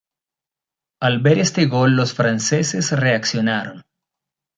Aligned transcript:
Al 0.99 1.19
ver 1.19 1.37
este 1.37 1.67
gol 1.67 1.95
los 1.95 2.15
franceses 2.15 2.91
reaccionaron. 2.91 3.83